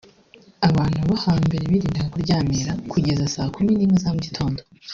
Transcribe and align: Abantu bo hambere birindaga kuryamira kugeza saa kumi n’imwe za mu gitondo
Abantu 0.69 0.99
bo 1.07 1.15
hambere 1.25 1.63
birindaga 1.71 2.09
kuryamira 2.13 2.71
kugeza 2.91 3.23
saa 3.35 3.49
kumi 3.55 3.71
n’imwe 3.75 3.97
za 4.03 4.09
mu 4.15 4.19
gitondo 4.27 4.61